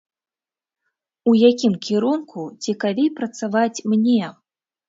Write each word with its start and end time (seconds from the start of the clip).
У 1.31 1.35
якім 1.49 1.73
кірунку 1.87 2.41
цікавей 2.69 3.13
працаваць 3.21 3.83
мне? 3.95 4.23